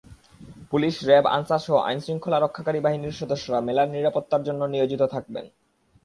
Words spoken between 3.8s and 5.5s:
নিরাপত্তার জন্য নিয়োজিত থাকবেন।